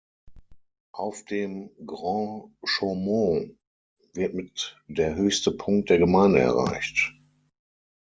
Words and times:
Auf 0.93 1.25
dem 1.25 1.69
"Grand 1.85 2.49
Chaumont" 2.65 3.55
wird 4.13 4.33
mit 4.33 4.81
der 4.87 5.13
höchste 5.13 5.51
Punkt 5.51 5.91
der 5.91 5.99
Gemeinde 5.99 6.39
erreicht. 6.39 7.13